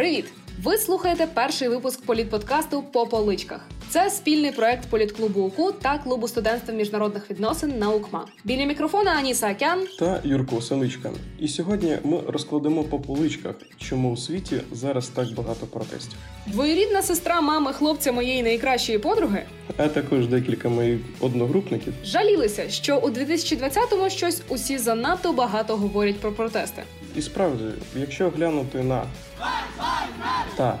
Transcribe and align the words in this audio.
Привіт! 0.00 0.24
Ви 0.62 0.76
слухаєте 0.78 1.26
перший 1.34 1.68
випуск 1.68 2.04
політподкасту 2.04 2.82
по 2.82 3.06
поличках. 3.06 3.60
Це 3.88 4.10
спільний 4.10 4.52
проект 4.52 4.90
політклубу 4.90 5.40
УКУ 5.40 5.72
та 5.72 5.98
клубу 5.98 6.28
студентства 6.28 6.74
міжнародних 6.74 7.30
відносин 7.30 7.78
на 7.78 7.90
УКМА. 7.90 8.26
Біля 8.44 8.64
мікрофона 8.64 9.10
Аніса 9.10 9.46
Акян 9.46 9.86
та 9.98 10.20
Юрко 10.24 10.60
Селичка. 10.60 11.10
І 11.38 11.48
сьогодні 11.48 11.98
ми 12.04 12.20
розкладемо 12.28 12.84
по 12.84 12.98
поличках, 12.98 13.54
чому 13.78 14.12
у 14.12 14.16
світі 14.16 14.60
зараз 14.72 15.08
так 15.08 15.32
багато 15.36 15.66
протестів. 15.66 16.18
Двоюрідна 16.46 17.02
сестра 17.02 17.40
мами 17.40 17.72
хлопця 17.72 18.12
моєї 18.12 18.42
найкращої 18.42 18.98
подруги, 18.98 19.42
а 19.76 19.88
також 19.88 20.26
декілька 20.26 20.68
моїх 20.68 21.00
одногрупників 21.20 21.94
жалілися, 22.04 22.70
що 22.70 22.98
у 22.98 23.10
2020-му 23.10 24.10
щось 24.10 24.42
усі 24.48 24.78
занадто 24.78 25.32
багато 25.32 25.76
говорять 25.76 26.20
про 26.20 26.32
протести. 26.32 26.82
І 27.16 27.22
справді, 27.22 27.64
якщо 27.94 28.30
глянути 28.30 28.82
на 28.82 29.02
та 30.56 30.78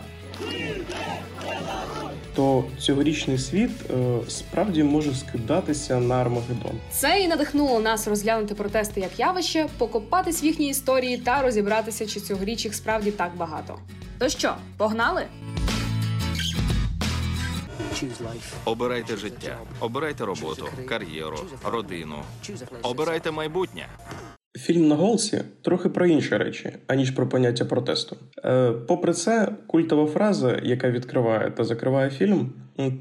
то 2.34 2.64
цьогорічний 2.80 3.38
світ 3.38 3.70
е, 3.90 4.18
справді 4.28 4.82
може 4.82 5.14
скидатися 5.14 6.00
на 6.00 6.14
Армагеддон. 6.14 6.80
Це 6.90 7.20
і 7.20 7.28
надихнуло 7.28 7.80
нас 7.80 8.08
розглянути 8.08 8.54
протести 8.54 9.00
як 9.00 9.18
явище, 9.18 9.68
покопатись 9.78 10.42
в 10.42 10.44
їхній 10.44 10.68
історії 10.68 11.18
та 11.18 11.42
розібратися, 11.42 12.06
чи 12.06 12.20
цьогоріч 12.20 12.64
їх 12.64 12.74
справді 12.74 13.10
так 13.10 13.36
багато. 13.36 13.78
То 14.18 14.28
що, 14.28 14.54
погнали? 14.76 15.26
Обирайте 18.64 19.16
життя, 19.16 19.58
обирайте 19.80 20.24
роботу, 20.24 20.68
кар'єру, 20.88 21.38
родину, 21.64 22.22
обирайте 22.82 23.30
майбутнє. 23.30 23.86
Фільм 24.60 24.88
на 24.88 24.94
голосі 24.94 25.40
трохи 25.62 25.88
про 25.88 26.06
інші 26.06 26.36
речі, 26.36 26.72
аніж 26.86 27.10
про 27.10 27.28
поняття 27.28 27.64
протесту. 27.64 28.16
Е, 28.44 28.72
Попри 28.72 29.12
це, 29.12 29.48
культова 29.66 30.06
фраза, 30.06 30.60
яка 30.62 30.90
відкриває 30.90 31.50
та 31.50 31.64
закриває 31.64 32.10
фільм, 32.10 32.52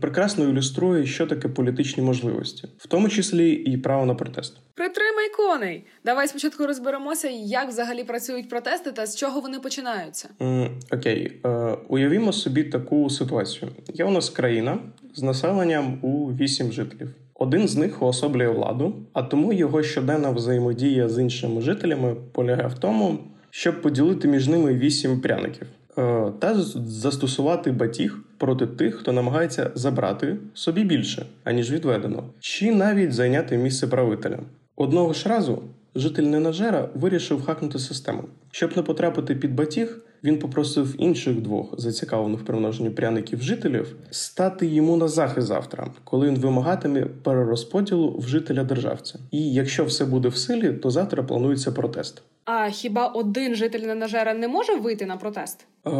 прекрасно 0.02 0.50
ілюструє, 0.50 1.06
що 1.06 1.28
таке 1.28 1.48
політичні 1.48 2.04
можливості, 2.04 2.68
в 2.78 2.88
тому 2.88 3.10
числі 3.10 3.52
і 3.52 3.78
право 3.78 4.06
на 4.06 4.16
протест. 4.16 4.58
Притримай 4.76 5.30
коней. 5.38 5.86
Давай 6.06 6.28
спочатку 6.28 6.68
розберемося, 6.68 7.28
як 7.30 7.68
взагалі 7.70 8.04
працюють 8.04 8.50
протести 8.50 8.92
та 8.92 9.06
з 9.06 9.16
чого 9.16 9.42
вони 9.42 9.60
починаються. 9.60 10.30
М, 10.42 10.70
окей, 10.92 11.40
е, 11.46 11.50
уявімо 11.90 12.34
собі 12.34 12.64
таку 12.64 13.10
ситуацію: 13.10 13.72
є 13.94 14.06
у 14.06 14.12
нас 14.12 14.30
країна 14.30 14.80
з 15.16 15.24
населенням 15.24 16.00
у 16.02 16.28
8 16.34 16.72
жителів. 16.72 17.10
Один 17.40 17.68
з 17.68 17.76
них 17.76 18.02
уособлює 18.02 18.50
владу, 18.50 18.94
а 19.14 19.22
тому 19.24 19.54
його 19.54 19.84
щоденна 19.84 20.30
взаємодія 20.30 21.10
з 21.10 21.22
іншими 21.22 21.62
жителями 21.62 22.16
полягає 22.32 22.68
в 22.68 22.74
тому, 22.74 23.18
щоб 23.50 23.82
поділити 23.82 24.28
між 24.28 24.48
ними 24.48 24.74
вісім 24.74 25.22
пряників 25.22 25.68
е, 25.98 26.32
та 26.40 26.56
застосувати 26.86 27.72
батіг 27.72 28.20
проти 28.38 28.68
тих, 28.68 28.96
хто 28.96 29.12
намагається 29.12 29.72
забрати 29.76 30.38
собі 30.54 30.84
більше, 30.84 31.26
аніж 31.44 31.72
відведено, 31.72 32.24
чи 32.40 32.76
навіть 32.76 33.14
зайняти 33.14 33.58
місце 33.58 33.88
правителя. 33.88 34.40
Одного 34.76 35.14
ж 35.14 35.30
разу 35.30 35.64
житель 35.96 36.24
Ненажера 36.24 36.90
вирішив 36.96 37.46
хакнути 37.46 37.80
систему, 37.80 38.24
щоб 38.52 38.78
не 38.78 38.84
потрапити 38.84 39.36
під 39.36 39.56
батіг. 39.56 40.00
Він 40.24 40.40
попросив 40.40 40.96
інших 40.98 41.42
двох 41.42 41.80
зацікавлених 41.80 42.40
в 42.40 42.46
примноженні 42.46 42.90
пряників 42.90 43.42
жителів 43.42 43.96
стати 44.10 44.68
йому 44.68 44.98
на 44.98 45.08
захист 45.08 45.48
завтра, 45.48 45.88
коли 46.04 46.28
він 46.28 46.36
вимагатиме 46.36 47.06
перерозподілу 47.06 48.18
в 48.18 48.28
жителя 48.28 48.64
державця. 48.64 49.20
І 49.32 49.54
якщо 49.54 49.86
все 49.86 50.06
буде 50.06 50.28
в 50.28 50.36
силі, 50.36 50.74
то 50.74 50.90
завтра 50.90 51.24
планується 51.24 51.72
протест. 51.72 52.22
А 52.46 52.70
хіба 52.70 53.08
один 53.08 53.56
житель 53.56 53.80
Ненажера 53.80 54.34
не 54.34 54.48
може 54.48 54.76
вийти 54.76 55.06
на 55.06 55.18
протест? 55.18 55.66
Е, 55.88 55.92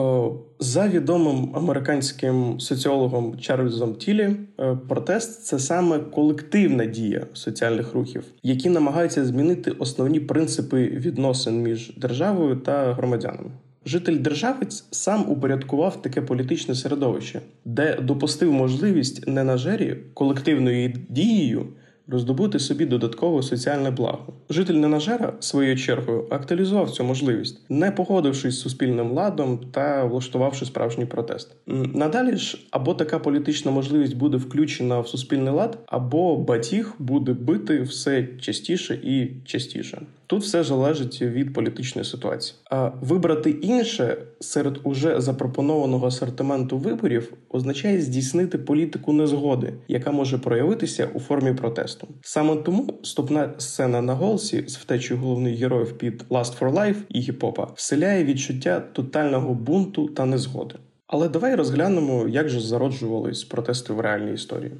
за 0.60 0.88
відомим 0.88 1.52
американським 1.56 2.60
соціологом 2.60 3.40
Чарльзом 3.40 3.96
Тілі, 3.96 4.36
е, 4.60 4.78
протест 4.90 5.46
це 5.46 5.60
саме 5.60 6.00
колективна 6.00 6.86
дія 6.86 7.26
соціальних 7.34 7.94
рухів, 7.94 8.24
які 8.44 8.70
намагаються 8.70 9.26
змінити 9.26 9.72
основні 9.72 10.20
принципи 10.20 10.88
відносин 10.88 11.62
між 11.62 11.98
державою 11.98 12.56
та 12.56 12.94
громадянами. 12.94 13.50
Житель 13.90 14.18
державець 14.18 14.86
сам 14.92 15.26
упорядкував 15.30 16.02
таке 16.02 16.22
політичне 16.22 16.76
середовище, 16.76 17.42
де 17.66 17.96
допустив 18.02 18.54
можливість 18.54 19.28
ненажері 19.28 19.98
колективною 20.14 20.94
дією 21.10 21.66
роздобути 22.08 22.60
собі 22.60 22.86
додаткове 22.86 23.44
соціальне 23.44 23.92
благо. 23.92 24.34
Житель 24.50 24.74
Ненажера 24.74 25.34
своєю 25.40 25.78
чергою 25.78 26.28
актуалізував 26.30 26.92
цю 26.92 27.04
можливість, 27.04 27.62
не 27.70 27.92
погодившись 27.92 28.56
з 28.56 28.62
суспільним 28.62 29.12
ладом 29.12 29.60
та 29.72 30.04
влаштувавши 30.04 30.66
справжній 30.66 31.06
протест. 31.06 31.56
Надалі 31.68 32.36
ж 32.36 32.68
або 32.72 32.94
така 32.94 33.20
політична 33.20 33.72
можливість 33.72 34.18
буде 34.18 34.38
включена 34.38 35.00
в 35.00 35.08
суспільний 35.08 35.54
лад, 35.54 35.78
або 35.86 36.38
батіг 36.38 36.94
буде 37.00 37.34
бити 37.34 37.82
все 37.82 38.28
частіше 38.42 39.00
і 39.04 39.32
частіше. 39.46 40.02
Тут 40.30 40.44
все 40.44 40.64
залежить 40.64 41.22
від 41.22 41.54
політичної 41.54 42.06
ситуації. 42.06 42.56
А 42.72 42.92
вибрати 43.02 43.50
інше 43.50 44.18
серед 44.40 44.78
уже 44.84 45.22
запропонованого 45.22 46.08
асортименту 46.08 46.78
виборів 46.78 47.34
означає 47.50 48.02
здійснити 48.02 48.58
політику 48.58 49.14
незгоди, 49.14 49.74
яка 49.88 50.12
може 50.12 50.38
проявитися 50.38 51.10
у 51.14 51.20
формі 51.20 51.54
протесту. 51.54 52.08
Саме 52.22 52.56
тому 52.56 53.00
ступна 53.04 53.54
сцена 53.58 54.02
на 54.02 54.14
голосі 54.14 54.64
з 54.68 54.78
втечею 54.78 55.20
головних 55.20 55.60
героїв 55.60 55.98
під 55.98 56.24
«Last 56.30 56.60
for 56.60 56.74
Life» 56.74 57.02
і 57.10 57.20
гіпопа 57.20 57.68
вселяє 57.76 58.24
відчуття 58.24 58.80
тотального 58.80 59.54
бунту 59.54 60.08
та 60.08 60.26
незгоди. 60.26 60.76
Але 61.08 61.30
давай 61.30 61.56
розглянемо, 61.56 62.28
як 62.28 62.50
же 62.50 62.60
зароджувались 62.60 63.44
протести 63.44 63.94
в 63.94 64.00
реальній 64.00 64.34
історії. 64.34 64.72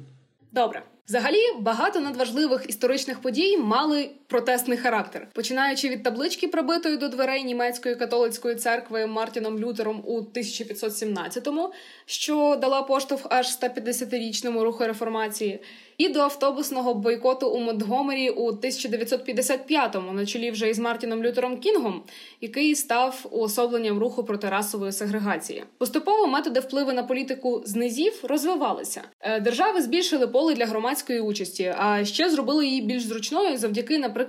Добре. 0.52 0.82
Взагалі, 1.08 1.36
багато 1.60 2.00
надважливих 2.00 2.68
історичних 2.68 3.20
подій 3.20 3.56
мали 3.56 4.10
протестний 4.30 4.78
характер, 4.78 5.28
починаючи 5.32 5.88
від 5.88 6.02
таблички, 6.02 6.48
пробитої 6.48 6.96
до 6.96 7.08
дверей 7.08 7.44
німецької 7.44 7.96
католицької 7.96 8.54
церкви 8.54 9.06
Мартіном 9.06 9.58
Лютером 9.58 10.02
у 10.06 10.20
1517-му, 10.20 11.72
що 12.06 12.58
дала 12.60 12.82
поштовх 12.82 13.26
аж 13.30 13.46
150-річному 13.46 14.62
руху 14.62 14.84
реформації, 14.84 15.60
і 15.98 16.08
до 16.08 16.20
автобусного 16.20 16.94
бойкоту 16.94 17.50
у 17.50 17.60
Монтгомері 17.60 18.30
у 18.30 18.50
1955-му, 18.50 20.12
на 20.12 20.26
чолі 20.26 20.50
вже 20.50 20.68
із 20.70 20.78
Мартіном 20.78 21.22
Лютером 21.24 21.58
Кінгом, 21.58 22.02
який 22.40 22.74
став 22.74 23.26
уособленням 23.30 23.98
руху 23.98 24.24
проти 24.24 24.48
расової 24.48 24.92
сегрегації. 24.92 25.64
Поступово 25.78 26.26
методи 26.26 26.60
впливу 26.60 26.92
на 26.92 27.02
політику 27.02 27.62
з 27.64 27.74
низів 27.74 28.20
розвивалися. 28.22 29.02
Е, 29.20 29.40
держави 29.40 29.82
збільшили 29.82 30.26
поле 30.26 30.54
для 30.54 30.66
громадської 30.66 31.20
участі, 31.20 31.74
а 31.78 32.04
ще 32.04 32.30
зробили 32.30 32.66
її 32.66 32.80
більш 32.80 33.02
зручною 33.02 33.58
завдяки, 33.58 33.98
наприклад, 33.98 34.19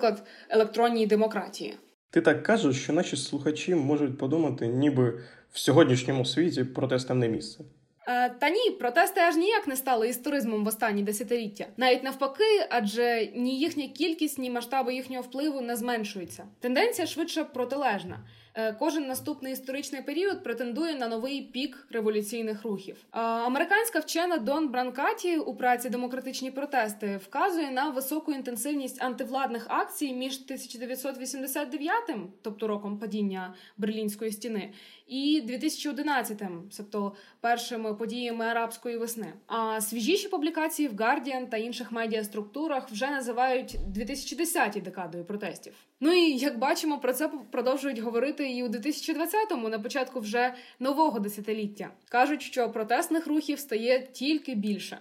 електронній 0.49 1.07
демократії. 1.07 1.77
Ти 2.09 2.21
так 2.21 2.43
кажеш, 2.43 2.83
що 2.83 2.93
наші 2.93 3.17
слухачі 3.17 3.75
можуть 3.75 4.17
подумати, 4.17 4.67
ніби 4.67 5.19
в 5.51 5.59
сьогоднішньому 5.59 6.25
світі 6.25 6.63
протестам 6.63 7.19
не 7.19 7.27
місце. 7.27 7.63
Е, 8.07 8.29
та 8.29 8.49
ні, 8.49 8.71
протести 8.79 9.21
аж 9.21 9.35
ніяк 9.35 9.67
не 9.67 9.75
стали 9.75 10.09
історизмом 10.09 10.63
в 10.65 10.67
останні 10.67 11.03
десятиліття. 11.03 11.65
Навіть 11.77 12.03
навпаки, 12.03 12.67
адже 12.69 13.29
ні 13.35 13.59
їхня 13.59 13.87
кількість, 13.87 14.39
ні 14.39 14.49
масштаби 14.49 14.93
їхнього 14.93 15.23
впливу 15.23 15.61
не 15.61 15.75
зменшуються. 15.75 16.43
Тенденція 16.59 17.07
швидше 17.07 17.43
протилежна. 17.43 18.19
Е, 18.53 18.73
кожен 18.73 19.07
наступний 19.07 19.53
історичний 19.53 20.01
період 20.01 20.43
претендує 20.43 20.95
на 20.95 21.07
новий 21.07 21.41
пік 21.41 21.87
революційних 21.91 22.63
рухів. 22.63 22.95
Е, 23.13 23.19
американська 23.19 23.99
вчена 23.99 24.37
Дон 24.37 24.67
Бранкаті 24.67 25.37
у 25.37 25.55
праці 25.55 25.89
демократичні 25.89 26.51
протести 26.51 27.17
вказує 27.17 27.71
на 27.71 27.89
високу 27.89 28.31
інтенсивність 28.31 29.03
антивладних 29.03 29.65
акцій 29.69 30.13
між 30.13 30.35
1989, 30.35 31.93
тобто 32.41 32.67
роком 32.67 32.99
падіння 32.99 33.53
Берлінської 33.77 34.31
стіни, 34.31 34.73
і 35.07 35.41
2011, 35.41 36.41
тобто 36.77 37.15
першими 37.41 37.93
подіями 37.93 38.45
арабської 38.45 38.97
весни. 38.97 39.33
А 39.47 39.81
свіжіші 39.81 40.27
публікації 40.27 40.87
в 40.87 40.93
Guardian 40.93 41.49
та 41.49 41.57
інших 41.57 41.91
медіаструктурах 41.91 42.89
вже 42.89 43.09
називають 43.09 43.77
2010 43.87 44.81
декадою 44.83 45.25
протестів. 45.25 45.73
Ну 46.03 46.13
і 46.13 46.37
як 46.37 46.59
бачимо, 46.59 46.99
про 46.99 47.13
це 47.13 47.29
продовжують 47.51 47.99
говорити 47.99 48.40
і 48.43 48.63
у 48.63 48.67
2020-му, 48.67 49.69
на 49.69 49.79
початку 49.79 50.19
вже 50.19 50.53
нового 50.79 51.19
десятиліття. 51.19 51.89
кажуть, 52.09 52.41
що 52.41 52.69
протестних 52.69 53.27
рухів 53.27 53.59
стає 53.59 54.07
тільки 54.11 54.55
більше. 54.55 54.97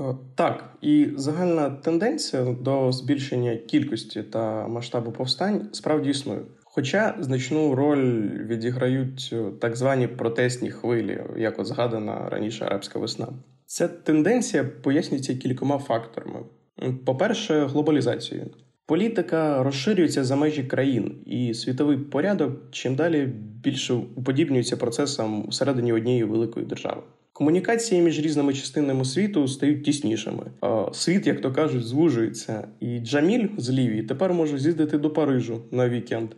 Е, 0.00 0.04
так, 0.34 0.76
і 0.80 1.08
загальна 1.16 1.70
тенденція 1.70 2.44
до 2.44 2.92
збільшення 2.92 3.56
кількості 3.56 4.22
та 4.22 4.68
масштабу 4.68 5.12
повстань 5.12 5.68
справді 5.72 6.10
існує. 6.10 6.40
Хоча 6.64 7.16
значну 7.20 7.74
роль 7.74 8.28
відіграють 8.46 9.34
так 9.60 9.76
звані 9.76 10.08
протестні 10.08 10.70
хвилі, 10.70 11.24
як 11.36 11.58
от 11.58 11.66
згадана 11.66 12.28
раніше 12.28 12.64
арабська 12.64 12.98
весна. 12.98 13.28
Ця 13.66 13.88
тенденція 13.88 14.64
пояснюється 14.64 15.34
кількома 15.34 15.78
факторами: 15.78 16.40
по-перше, 17.06 17.66
глобалізацією. 17.66 18.50
Політика 18.86 19.62
розширюється 19.62 20.24
за 20.24 20.36
межі 20.36 20.64
країн, 20.64 21.14
і 21.26 21.54
світовий 21.54 21.98
порядок 21.98 22.52
чим 22.70 22.94
далі 22.94 23.28
більше 23.62 23.94
уподібнюється 23.94 24.76
процесам 24.76 25.48
всередині 25.48 25.92
однієї 25.92 26.24
великої 26.24 26.66
держави. 26.66 27.02
Комунікації 27.32 28.02
між 28.02 28.20
різними 28.20 28.54
частинами 28.54 29.04
світу 29.04 29.48
стають 29.48 29.84
тіснішими. 29.84 30.46
Світ, 30.92 31.26
як 31.26 31.40
то 31.40 31.52
кажуть, 31.52 31.84
звужується. 31.84 32.68
І 32.80 32.98
Джаміль 32.98 33.48
з 33.56 33.70
Лівії 33.70 34.02
тепер 34.02 34.34
може 34.34 34.58
з'їздити 34.58 34.98
до 34.98 35.10
Парижу 35.10 35.62
на 35.70 35.88
вікенд, 35.88 36.30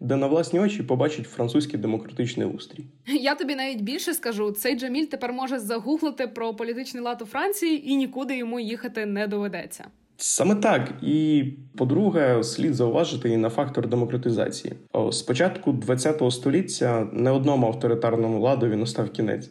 де 0.00 0.16
на 0.16 0.26
власні 0.26 0.60
очі 0.60 0.82
побачить 0.82 1.26
французький 1.26 1.80
демократичний 1.80 2.46
устрій. 2.46 2.84
Я 3.06 3.34
тобі 3.34 3.54
навіть 3.54 3.82
більше 3.82 4.14
скажу: 4.14 4.50
цей 4.50 4.78
Джаміль 4.78 5.06
тепер 5.06 5.32
може 5.32 5.58
загуглити 5.58 6.26
про 6.26 6.54
політичний 6.54 7.02
лад 7.02 7.22
у 7.22 7.24
Франції 7.26 7.90
і 7.90 7.96
нікуди 7.96 8.36
йому 8.36 8.60
їхати 8.60 9.06
не 9.06 9.26
доведеться. 9.26 9.84
Саме 10.16 10.54
так, 10.54 10.92
і 11.02 11.44
по-друге, 11.76 12.42
слід 12.44 12.74
зауважити 12.74 13.30
і 13.30 13.36
на 13.36 13.50
фактор 13.50 13.88
демократизації. 13.88 14.74
Спочатку 15.12 15.74
початку 15.78 16.28
ХХ 16.28 16.32
століття 16.32 17.08
не 17.12 17.30
одному 17.30 17.66
авторитарному 17.66 18.40
ладові 18.40 18.76
настав 18.76 19.10
кінець. 19.10 19.50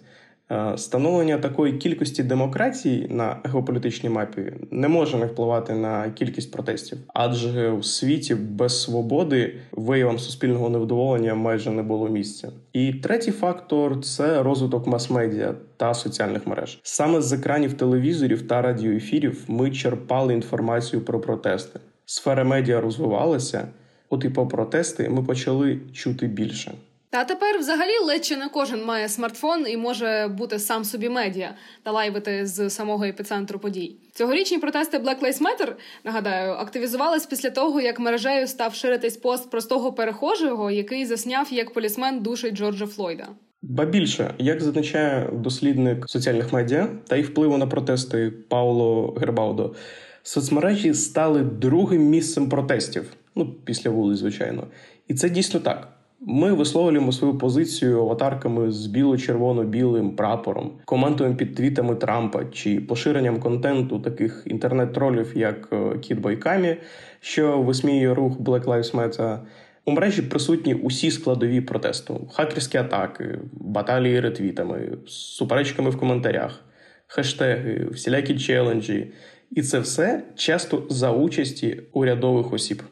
Е, 0.53 0.77
становлення 0.77 1.38
такої 1.38 1.73
кількості 1.73 2.23
демократій 2.23 3.07
на 3.09 3.38
геополітичній 3.44 4.09
мапі 4.09 4.53
не 4.71 4.88
може 4.88 5.17
не 5.17 5.25
впливати 5.25 5.73
на 5.73 6.09
кількість 6.09 6.51
протестів, 6.51 6.97
адже 7.13 7.69
у 7.69 7.83
світі 7.83 8.35
без 8.35 8.81
свободи 8.81 9.55
виявам 9.71 10.19
суспільного 10.19 10.69
невдоволення 10.69 11.35
майже 11.35 11.71
не 11.71 11.83
було 11.83 12.09
місця. 12.09 12.51
І 12.73 12.94
третій 12.94 13.31
фактор 13.31 14.01
це 14.01 14.44
розвиток 14.44 14.88
мас-медіа 14.88 15.53
та 15.77 15.94
соціальних 15.94 16.47
мереж. 16.47 16.79
Саме 16.83 17.21
з 17.21 17.33
екранів 17.33 17.73
телевізорів 17.73 18.47
та 18.47 18.61
радіоефірів 18.61 19.44
ми 19.47 19.71
черпали 19.71 20.33
інформацію 20.33 21.01
про 21.01 21.21
протести. 21.21 21.79
Сфера 22.06 22.44
медіа 22.44 22.81
розвивалася, 22.81 23.67
от 24.09 24.25
і 24.25 24.29
по 24.29 24.47
протести 24.47 25.09
ми 25.09 25.23
почали 25.23 25.79
чути 25.94 26.27
більше. 26.27 26.71
Та 27.13 27.24
тепер, 27.24 27.60
взагалі, 27.60 27.92
ледь 28.06 28.25
чи 28.25 28.38
не 28.38 28.50
кожен 28.50 28.86
має 28.86 29.10
смартфон 29.10 29.65
і 29.68 29.77
може 29.77 30.31
бути 30.38 30.60
сам 30.60 30.83
собі 30.83 31.10
медіа 31.10 31.56
та 31.83 31.92
лайвити 31.92 32.45
з 32.45 32.69
самого 32.69 33.04
епіцентру 33.04 33.60
подій. 33.60 33.95
Цьогорічні 34.12 34.57
протести 34.57 34.98
Black 34.98 35.19
Lives 35.21 35.42
Matter, 35.42 35.71
нагадаю, 36.04 36.51
активізувались 36.51 37.25
після 37.25 37.50
того, 37.50 37.81
як 37.81 38.00
мережею 38.00 38.48
став 38.48 38.75
ширитись 38.75 39.18
пост 39.18 39.51
простого 39.51 39.94
перехожого, 39.94 40.71
який 40.71 41.06
засняв 41.06 41.48
як 41.51 41.74
полісмен 41.74 42.19
душить 42.19 42.54
Джорджа 42.54 42.86
Флойда. 42.86 43.27
Ба 43.62 43.86
більше, 43.86 44.33
як 44.38 44.62
зазначає 44.62 45.30
дослідник 45.33 46.09
соціальних 46.09 46.54
медіа 46.54 46.88
та 47.07 47.18
їх 47.18 47.30
впливу 47.30 47.57
на 47.57 47.68
протести 47.68 48.33
Пауло 48.50 49.18
Гербаудо, 49.19 49.75
соцмережі 50.24 50.94
стали 50.94 51.42
другим 51.42 52.01
місцем 52.01 52.50
протестів. 52.50 53.06
Ну 53.36 53.56
після 53.66 53.89
вулиць, 53.89 54.19
звичайно, 54.19 54.68
і 55.07 55.13
це 55.13 55.30
дійсно 55.30 55.59
так. 55.59 55.93
Ми 56.25 56.53
висловлюємо 56.53 57.11
свою 57.11 57.37
позицію 57.37 57.99
аватарками 57.99 58.71
з 58.71 58.85
біло-червоно-білим 58.85 60.15
прапором, 60.15 60.71
коментуємо 60.85 61.35
під 61.35 61.55
твітами 61.55 61.95
Трампа 61.95 62.45
чи 62.45 62.81
поширенням 62.81 63.39
контенту 63.39 63.99
таких 63.99 64.43
інтернет-тролів, 64.45 65.31
як 65.35 65.69
е, 65.73 65.97
Кіт 65.97 66.19
Бойкамі, 66.19 66.77
що 67.19 67.61
висміює 67.61 68.13
рух 68.13 68.39
Black 68.39 68.63
Lives 68.63 68.95
Matter. 68.95 69.39
У 69.85 69.91
мережі 69.91 70.21
присутні 70.21 70.73
усі 70.73 71.11
складові 71.11 71.61
протесту: 71.61 72.27
хакерські 72.31 72.77
атаки, 72.77 73.39
баталії 73.51 74.19
ретвітами, 74.19 74.97
суперечками 75.07 75.89
в 75.89 75.97
коментарях, 75.97 76.63
хештеги, 77.07 77.87
всілякі 77.91 78.39
челенджі. 78.39 79.11
І 79.51 79.61
це 79.61 79.79
все 79.79 80.23
часто 80.35 80.83
за 80.89 81.11
участі 81.11 81.81
урядових 81.93 82.53
осіб. 82.53 82.83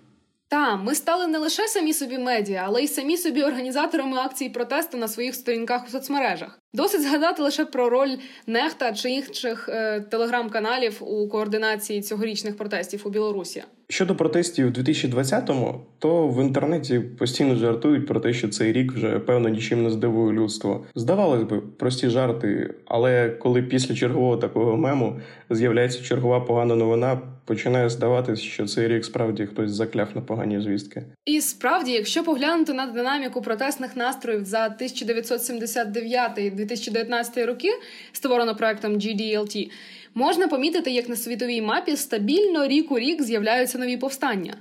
Та 0.52 0.76
ми 0.76 0.96
стали 0.96 1.28
не 1.28 1.38
лише 1.38 1.68
самі 1.68 1.94
собі 1.94 2.18
медіа, 2.18 2.64
але 2.66 2.84
й 2.84 2.88
самі 2.88 3.18
собі 3.18 3.44
організаторами 3.44 4.18
акцій 4.18 4.50
протесту 4.50 4.98
на 4.98 5.08
своїх 5.08 5.36
сторінках 5.36 5.86
у 5.88 5.92
соцмережах. 5.92 6.60
Досить 6.74 7.02
згадати 7.02 7.44
лише 7.44 7.66
про 7.66 7.90
роль 7.90 8.18
нехта 8.48 8.94
чи 8.94 9.10
інших 9.10 9.70
е, 9.70 10.02
телеграм-каналів 10.02 10.98
у 11.04 11.28
координації 11.28 12.02
цьогорічних 12.02 12.58
протестів 12.58 13.02
у 13.06 13.10
Білорусі. 13.10 13.64
Щодо 13.90 14.16
протестів 14.16 14.68
у 14.68 14.70
2020-му, 14.70 15.82
то 16.00 16.28
в 16.28 16.42
інтернеті 16.42 17.00
постійно 17.00 17.56
жартують 17.56 18.08
про 18.08 18.20
те, 18.20 18.34
що 18.34 18.50
цей 18.50 18.74
рік 18.74 18.94
вже 18.94 19.20
певно 19.20 19.50
нічим 19.50 19.84
не 19.84 19.90
здивує 19.90 20.34
людство. 20.34 20.86
Здавалось 20.96 21.44
би, 21.44 21.62
прості 21.62 22.10
жарти, 22.10 22.74
але 22.86 23.30
коли 23.30 23.62
після 23.62 23.96
чергового 23.96 24.38
такого 24.38 24.78
мему 24.78 25.20
з'являється 25.50 26.04
чергова 26.04 26.40
погана 26.40 26.76
новина, 26.76 27.22
починає 27.52 27.90
здаватись, 27.90 28.40
що 28.40 28.66
цей 28.66 28.88
рік 28.88 29.06
справді 29.06 29.46
хтось 29.46 29.72
закляв 29.72 30.08
на 30.16 30.22
погані 30.22 30.62
звістки. 30.62 31.04
І 31.26 31.42
справді, 31.42 31.92
якщо 31.92 32.24
поглянути 32.24 32.74
на 32.74 32.86
динаміку 32.86 33.42
протестних 33.42 33.96
настроїв 33.96 34.46
за 34.46 34.76
1979-2019 34.82 37.46
роки, 37.46 37.70
створено 38.12 38.56
проектом 38.56 38.94
GDLT, 38.94 39.72
можна 40.14 40.48
помітити, 40.48 40.92
як 40.92 41.10
на 41.10 41.16
світовій 41.16 41.62
мапі 41.62 41.96
стабільно 41.96 42.68
рік 42.68 42.92
у 42.92 43.00
рік 43.00 43.24
з'являються 43.24 43.78
нові 43.78 43.98
повстання. 43.98 44.54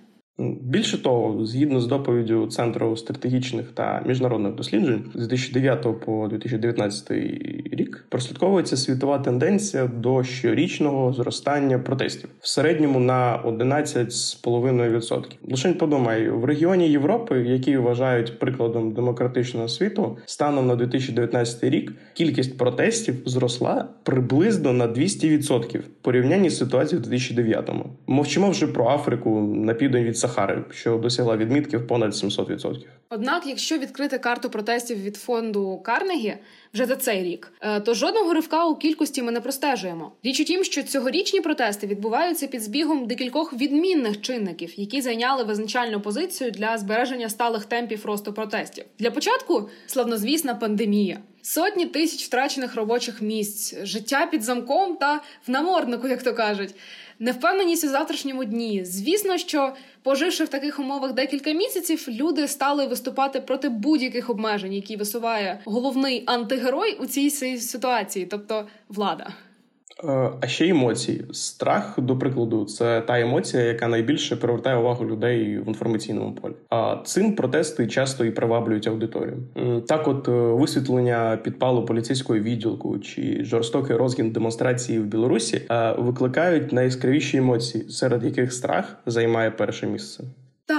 Більше 0.60 1.02
того, 1.02 1.46
згідно 1.46 1.80
з 1.80 1.86
доповіддю 1.86 2.46
Центру 2.46 2.96
стратегічних 2.96 3.66
та 3.74 4.02
міжнародних 4.06 4.54
досліджень 4.54 5.04
з 5.14 5.28
2009 5.28 5.86
по 6.04 6.28
2019 6.28 7.10
рік 7.72 8.04
прослідковується 8.08 8.76
світова 8.76 9.18
тенденція 9.18 9.86
до 9.86 10.24
щорічного 10.24 11.12
зростання 11.12 11.78
протестів 11.78 12.30
в 12.40 12.48
середньому 12.48 13.00
на 13.00 13.42
11,5%. 13.46 15.24
Лише 15.50 15.72
подумай, 15.72 16.30
в 16.30 16.44
регіоні 16.44 16.88
Європи, 16.88 17.40
які 17.40 17.76
вважають 17.76 18.38
прикладом 18.38 18.92
демократичного 18.92 19.68
світу, 19.68 20.18
станом 20.26 20.66
на 20.66 20.76
2019 20.76 21.64
рік 21.64 21.92
кількість 22.14 22.58
протестів 22.58 23.14
зросла 23.26 23.88
приблизно 24.02 24.72
на 24.72 24.88
200% 24.88 25.78
в 25.78 25.82
порівнянні 26.02 26.50
з 26.50 26.58
ситуацією 26.58 27.08
в 27.08 27.12
2009-му. 27.12 27.86
Мовчимо 28.06 28.50
вже 28.50 28.66
про 28.66 28.88
Африку 28.88 29.40
на 29.40 29.74
південь 29.74 30.04
від 30.04 30.18
Сахари, 30.30 30.64
що 30.70 30.96
досягла 30.96 31.36
відмітків 31.36 31.86
понад 31.86 32.12
700%. 32.12 32.84
Однак, 33.10 33.46
якщо 33.46 33.78
відкрити 33.78 34.18
карту 34.18 34.50
протестів 34.50 35.02
від 35.02 35.16
фонду 35.16 35.80
Карнегі 35.84 36.34
вже 36.74 36.86
за 36.86 36.96
цей 36.96 37.22
рік, 37.22 37.52
е, 37.60 37.80
то 37.80 37.94
жодного 37.94 38.34
ривка 38.34 38.66
у 38.66 38.76
кількості 38.76 39.22
ми 39.22 39.32
не 39.32 39.40
простежуємо. 39.40 40.12
Річ 40.22 40.40
у 40.40 40.44
тім, 40.44 40.64
що 40.64 40.82
цьогорічні 40.82 41.40
протести 41.40 41.86
відбуваються 41.86 42.46
під 42.46 42.62
збігом 42.62 43.06
декількох 43.06 43.52
відмінних 43.52 44.20
чинників, 44.20 44.72
які 44.76 45.00
зайняли 45.00 45.44
визначальну 45.44 46.00
позицію 46.00 46.50
для 46.50 46.78
збереження 46.78 47.28
сталих 47.28 47.64
темпів 47.64 48.06
росту 48.06 48.32
протестів. 48.32 48.84
Для 48.98 49.10
початку 49.10 49.68
славнозвісна 49.86 50.54
пандемія. 50.54 51.18
Сотні 51.42 51.86
тисяч 51.86 52.24
втрачених 52.24 52.76
робочих 52.76 53.22
місць, 53.22 53.74
життя 53.82 54.26
під 54.26 54.42
замком 54.42 54.96
та 54.96 55.20
в 55.46 55.50
наморднику, 55.50 56.08
як 56.08 56.22
то 56.22 56.34
кажуть 56.34 56.74
невпевненість 57.20 57.84
у 57.84 57.88
завтрашньому 57.88 58.44
дні. 58.44 58.84
Звісно, 58.84 59.38
що 59.38 59.74
поживши 60.02 60.44
в 60.44 60.48
таких 60.48 60.78
умовах 60.78 61.12
декілька 61.12 61.52
місяців, 61.52 62.06
люди 62.08 62.48
стали 62.48 62.86
виступати 62.86 63.40
проти 63.40 63.68
будь-яких 63.68 64.30
обмежень, 64.30 64.72
які 64.72 64.96
висуває 64.96 65.60
головний 65.64 66.22
антигерой 66.26 66.96
у 67.00 67.06
цій 67.06 67.30
ситуації, 67.58 68.26
тобто 68.26 68.68
влада. 68.88 69.32
Е, 70.04 70.30
а 70.40 70.46
ще 70.46 70.68
емоції. 70.68 71.24
Страх, 71.32 72.00
до 72.00 72.18
прикладу, 72.18 72.64
це 72.64 73.00
та 73.00 73.20
емоція, 73.20 73.62
яка 73.62 73.88
найбільше 73.88 74.36
привертає 74.36 74.76
увагу 74.76 75.04
людей 75.04 75.58
в 75.58 75.68
інформаційному 75.68 76.32
полі. 76.32 76.52
А 76.70 76.96
цим 77.04 77.36
протести 77.36 77.86
часто 77.86 78.24
і 78.24 78.30
приваблюють 78.30 78.86
аудиторію. 78.86 79.36
Так, 79.88 80.08
от 80.08 80.28
е, 80.28 80.30
висвітлення 80.30 81.38
підпалу 81.44 81.84
поліцейського 81.84 82.38
відділку 82.38 82.98
чи 82.98 83.44
жорстокий 83.44 83.96
розгін 83.96 84.30
демонстрації 84.30 84.98
в 84.98 85.04
Білорусі 85.04 85.62
е, 85.70 85.94
викликають 85.98 86.72
найяскравіші 86.72 87.36
емоції, 87.36 87.88
серед 87.88 88.24
яких 88.24 88.52
страх 88.52 88.96
займає 89.06 89.50
перше 89.50 89.86
місце. 89.86 90.24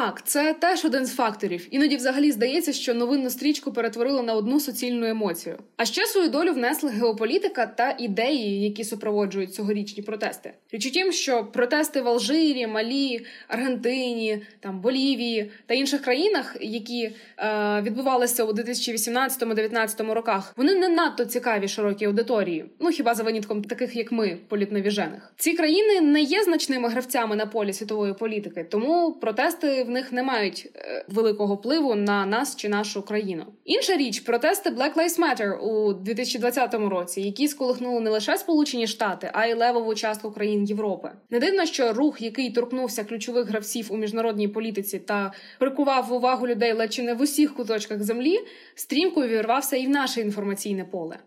Так, 0.01 0.21
це 0.25 0.53
теж 0.53 0.85
один 0.85 1.05
з 1.05 1.15
факторів. 1.15 1.67
Іноді, 1.71 1.95
взагалі, 1.95 2.31
здається, 2.31 2.73
що 2.73 2.93
новинну 2.93 3.29
стрічку 3.29 3.73
перетворили 3.73 4.21
на 4.21 4.33
одну 4.33 4.59
суцільну 4.59 5.05
емоцію. 5.05 5.57
А 5.77 5.85
ще 5.85 6.05
свою 6.05 6.29
долю 6.29 6.53
внесли 6.53 6.89
геополітика 6.89 7.65
та 7.65 7.95
ідеї, 7.99 8.63
які 8.63 8.83
супроводжують 8.83 9.53
цьогорічні 9.53 10.03
протести. 10.03 10.53
Річ 10.71 10.85
у 10.87 10.89
тім, 10.89 11.11
що 11.11 11.45
протести 11.45 12.01
в 12.01 12.07
Алжирі, 12.07 12.67
Малі, 12.67 13.25
Аргентині, 13.47 14.41
там 14.59 14.81
Болівії 14.81 15.51
та 15.65 15.73
інших 15.73 16.01
країнах, 16.01 16.57
які 16.61 17.11
е, 17.37 17.81
відбувалися 17.81 18.43
у 18.43 18.51
2018-2019 18.51 20.11
роках, 20.13 20.53
вони 20.57 20.75
не 20.75 20.89
надто 20.89 21.25
цікаві 21.25 21.67
широкій 21.67 22.05
аудиторії. 22.05 22.65
Ну 22.79 22.89
хіба 22.89 23.15
за 23.15 23.23
винятком 23.23 23.63
таких, 23.63 23.95
як 23.95 24.11
ми, 24.11 24.37
політновіжених. 24.47 25.33
Ці 25.37 25.53
країни 25.53 26.01
не 26.01 26.21
є 26.21 26.43
значними 26.43 26.89
гравцями 26.89 27.35
на 27.35 27.45
полі 27.45 27.73
світової 27.73 28.13
політики, 28.13 28.65
тому 28.69 29.11
протести 29.11 29.83
в 29.83 29.90
них 29.91 30.11
не 30.11 30.23
мають 30.23 30.69
е, 30.75 31.05
великого 31.07 31.55
впливу 31.55 31.95
на 31.95 32.25
нас 32.25 32.55
чи 32.55 32.69
нашу 32.69 33.01
країну. 33.01 33.45
Інша 33.65 33.97
річ 33.97 34.19
протести 34.19 34.69
Black 34.69 34.93
Lives 34.95 35.19
Matter 35.19 35.57
у 35.57 35.93
2020 35.93 36.73
році, 36.73 37.21
які 37.21 37.47
сколихнули 37.47 37.99
не 37.99 38.09
лише 38.09 38.37
Сполучені 38.37 38.87
Штати, 38.87 39.31
а 39.33 39.45
й 39.45 39.53
левову 39.53 39.95
частку 39.95 40.31
країн 40.31 40.63
Європи. 40.63 41.11
Не 41.29 41.39
дивно, 41.39 41.65
що 41.65 41.93
рух, 41.93 42.21
який 42.21 42.51
торкнувся 42.51 43.03
ключових 43.03 43.47
гравців 43.47 43.87
у 43.89 43.97
міжнародній 43.97 44.47
політиці 44.47 44.99
та 44.99 45.31
прикував 45.59 46.13
увагу 46.13 46.47
людей 46.47 46.73
ледь 46.73 46.93
чи 46.93 47.03
не 47.03 47.13
в 47.13 47.21
усіх 47.21 47.55
куточках 47.55 48.03
землі, 48.03 48.39
стрімко 48.75 49.27
вірвався 49.27 49.77
і 49.77 49.87
в 49.87 49.89
наше 49.89 50.21
інформаційне 50.21 50.85
поле. 50.85 51.17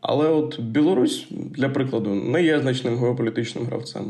Але 0.00 0.28
от 0.28 0.60
Білорусь, 0.60 1.26
для 1.30 1.68
прикладу, 1.68 2.14
не 2.14 2.42
є 2.42 2.60
значним 2.60 2.98
геополітичним 2.98 3.64
гравцем, 3.64 4.04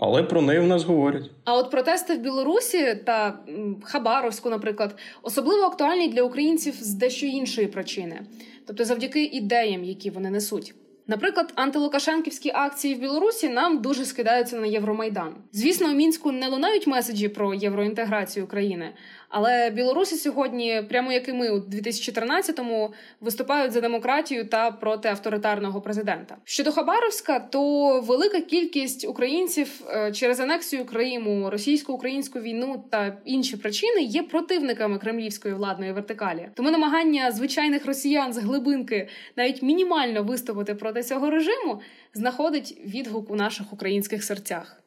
але 0.00 0.22
про 0.22 0.42
неї 0.42 0.60
в 0.60 0.66
нас 0.66 0.84
говорять. 0.84 1.30
А 1.44 1.56
от 1.56 1.70
протести 1.70 2.14
в 2.14 2.20
Білорусі 2.20 2.94
та 3.06 3.38
Хабаровську, 3.82 4.50
наприклад, 4.50 4.96
особливо 5.22 5.62
актуальні 5.62 6.08
для 6.08 6.22
українців 6.22 6.74
з 6.80 6.94
дещо 6.94 7.26
іншої 7.26 7.66
причини, 7.66 8.20
тобто 8.66 8.84
завдяки 8.84 9.24
ідеям, 9.24 9.84
які 9.84 10.10
вони 10.10 10.30
несуть. 10.30 10.74
Наприклад, 11.10 11.52
антилукашенківські 11.54 12.50
акції 12.54 12.94
в 12.94 13.00
Білорусі 13.00 13.48
нам 13.48 13.82
дуже 13.82 14.04
скидаються 14.04 14.56
на 14.56 14.66
Євромайдан. 14.66 15.34
Звісно, 15.52 15.90
у 15.90 15.94
мінську 15.94 16.32
не 16.32 16.48
лунають 16.48 16.86
меседжі 16.86 17.28
про 17.28 17.54
євроінтеграцію 17.54 18.46
країни, 18.46 18.94
але 19.28 19.70
білорусі 19.70 20.16
сьогодні, 20.16 20.82
прямо 20.88 21.12
як 21.12 21.28
і 21.28 21.32
ми 21.32 21.50
у 21.50 21.56
2013-му, 21.56 22.92
виступають 23.20 23.72
за 23.72 23.80
демократію 23.80 24.48
та 24.48 24.70
проти 24.70 25.08
авторитарного 25.08 25.80
президента. 25.80 26.36
Щодо 26.44 26.72
Хабаровська, 26.72 27.40
то 27.40 28.00
велика 28.00 28.40
кількість 28.40 29.08
українців 29.08 29.80
е, 29.88 30.12
через 30.12 30.40
анексію 30.40 30.84
Криму, 30.84 31.50
російсько-українську 31.50 32.40
війну 32.40 32.84
та 32.90 33.16
інші 33.24 33.56
причини 33.56 34.02
є 34.02 34.22
противниками 34.22 34.98
кремлівської 34.98 35.54
владної 35.54 35.92
вертикалі. 35.92 36.48
Тому 36.54 36.70
намагання 36.70 37.32
звичайних 37.32 37.86
росіян 37.86 38.32
з 38.32 38.38
глибинки 38.38 39.08
навіть 39.36 39.62
мінімально 39.62 40.22
виступити 40.22 40.74
проти 40.74 41.02
цього 41.02 41.30
режиму 41.30 41.80
знаходить 42.14 42.78
відгук 42.86 43.30
у 43.30 43.36
наших 43.36 43.72
українських 43.72 44.24
серцях. 44.24 44.82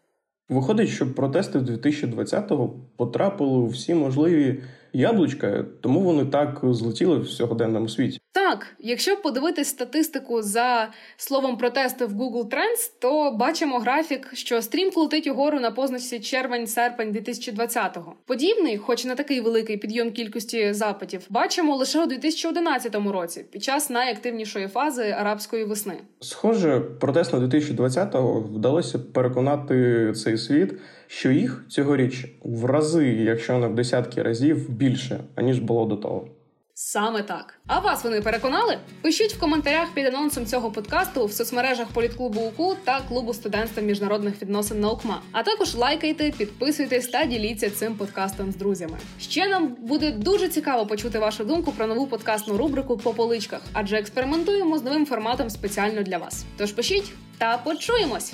Виходить, 0.52 0.90
що 0.90 1.14
протести 1.14 1.60
2020-го 1.60 2.74
потрапили 2.96 3.52
у 3.52 3.68
всі 3.68 3.96
можливі 3.96 4.64
яблучка, 4.94 5.66
тому 5.82 6.00
вони 6.00 6.26
так 6.26 6.60
злетіли 6.64 7.18
в 7.18 7.30
сьогоденному 7.30 7.90
світі. 7.90 8.20
Так, 8.34 8.68
якщо 8.80 9.18
подивитись 9.18 9.68
статистику 9.68 10.42
за 10.42 10.90
словом 11.18 11.58
протести 11.58 12.06
в 12.06 12.14
Google 12.14 12.46
Trends, 12.46 12.92
то 13.00 13.32
бачимо 13.32 13.80
графік, 13.80 14.30
що 14.34 14.62
стрімко 14.62 15.02
летить 15.02 15.28
угору 15.28 15.60
на 15.60 15.72
позначці 15.72 16.20
червень-серпень 16.20 17.12
2020-го. 17.12 18.14
Подібний, 18.26 18.78
хоч 18.78 19.06
не 19.06 19.16
такий 19.16 19.42
великий 19.42 19.78
підйом 19.78 20.12
кількості 20.12 20.74
запитів, 20.74 21.22
бачимо 21.30 21.76
лише 21.76 22.04
у 22.04 22.06
2011 22.06 22.96
році, 22.96 23.46
під 23.52 23.64
час 23.64 23.90
найактивнішої 23.90 24.68
фази 24.68 25.16
арабської 25.20 25.64
весни. 25.64 25.94
Схоже, 26.20 26.80
протест 26.80 27.34
на 27.34 27.40
2020-го 27.40 28.40
вдалося 28.40 29.00
переконати 29.00 30.14
цей 30.14 30.38
світ, 30.38 30.74
що 31.12 31.32
їх 31.32 31.66
цьогоріч 31.70 32.26
в 32.44 32.66
рази, 32.66 33.08
якщо 33.08 33.58
не 33.58 33.68
в 33.68 33.76
десятки 33.76 34.24
разів, 34.24 34.70
більше 34.70 35.20
аніж 35.36 35.60
було 35.60 35.86
до 35.86 35.96
того. 35.96 36.28
Саме 36.74 37.24
так. 37.24 37.60
А 37.68 37.80
вас 37.80 38.04
вони 38.04 38.22
переконали? 38.22 38.78
Пишіть 39.02 39.34
в 39.34 39.40
коментарях 39.40 39.94
під 39.94 40.06
анонсом 40.06 40.46
цього 40.46 40.72
подкасту 40.72 41.26
в 41.26 41.32
соцмережах 41.32 41.88
політклубу 41.88 42.42
УКУ 42.42 42.76
та 42.84 43.02
клубу 43.02 43.34
студентства 43.34 43.84
міжнародних 43.84 44.42
відносин 44.42 44.80
наукма. 44.80 45.22
А 45.32 45.44
також 45.44 45.76
лайкайте, 45.76 46.32
підписуйтесь 46.32 47.08
та 47.08 47.26
діліться 47.26 47.70
цим 47.70 47.96
подкастом 47.96 48.52
з 48.52 48.56
друзями. 48.56 48.98
Ще 49.20 49.48
нам 49.48 49.76
буде 49.80 50.12
дуже 50.12 50.48
цікаво 50.48 50.86
почути 50.86 51.20
вашу 51.20 51.44
думку 51.44 51.72
про 51.72 51.88
нову 51.88 52.08
подкастну 52.08 52.58
рубрику 52.58 52.98
по 52.98 53.14
поличках, 53.14 53.62
адже 53.74 53.98
експериментуємо 53.98 54.78
з 54.78 54.84
новим 54.84 55.06
форматом 55.06 55.50
спеціально 55.50 56.04
для 56.04 56.18
вас. 56.18 56.46
Тож 56.58 56.72
пишіть 56.72 57.14
та 57.38 57.58
почуємось! 57.58 58.34